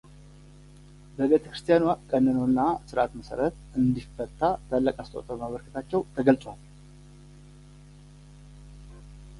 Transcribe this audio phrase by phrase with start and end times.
[1.17, 2.59] በቤተ ክርስቲያኗ ቀኖና እና
[2.89, 6.59] ሥርዓት መሠረት እንዲፈታ ታላቅ አስተዋፅኦ ማበርከታቸው ተገልጿል።